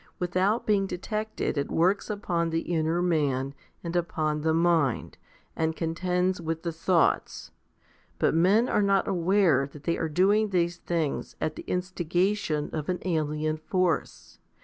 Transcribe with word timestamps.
Without 0.17 0.65
being 0.65 0.87
detected 0.87 1.59
it 1.59 1.69
works 1.69 2.09
upon 2.09 2.49
the 2.49 2.61
inner 2.61 3.03
man 3.03 3.53
and 3.83 3.95
upon 3.95 4.41
the 4.41 4.51
mind, 4.51 5.19
and 5.55 5.75
contends 5.75 6.41
with 6.41 6.63
the 6.63 6.71
thoughts; 6.71 7.51
but 8.17 8.33
men 8.33 8.67
are 8.67 8.81
not 8.81 9.07
aware 9.07 9.67
that 9.67 9.83
they 9.83 9.97
are 9.99 10.09
doing 10.09 10.49
these 10.49 10.77
things 10.77 11.35
at 11.39 11.55
the 11.55 11.61
instigation 11.67 12.71
of 12.73 12.89
an 12.89 12.97
alien 13.05 13.57
force. 13.57 14.39